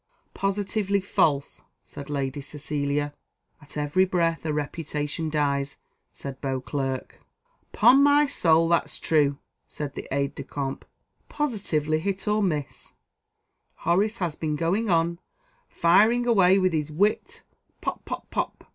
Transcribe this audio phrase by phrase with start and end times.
[0.33, 3.13] "Positively false," said Lady Cecilia.
[3.61, 5.77] "At every breath a reputation dies,"
[6.11, 7.21] said Beauclerc.
[7.71, 9.37] "'Pon my soul, that's true!"
[9.67, 10.85] said the aide de camp.
[11.29, 12.93] "Positively, hit or miss,
[13.75, 15.19] Horace has been going on,
[15.69, 17.43] firing away with his wit,
[17.79, 18.63] pop, pop, pop!